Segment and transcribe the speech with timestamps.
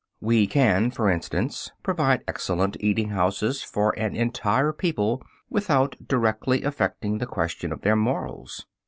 [0.19, 7.19] We can, for instance, provide excellent eating houses for an entire people without directly affecting
[7.19, 8.65] the question of their morals.